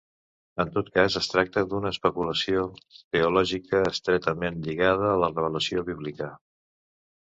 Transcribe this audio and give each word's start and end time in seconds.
En 0.61 0.69
tot 0.77 0.87
cas, 0.95 1.17
es 1.21 1.29
tracta 1.33 1.63
d'una 1.73 1.91
especulació 1.97 2.65
teològica 2.87 3.85
estretament 3.93 4.61
lligada 4.69 5.09
a 5.15 5.23
la 5.27 5.33
revelació 5.39 5.91
bíblica. 5.95 6.37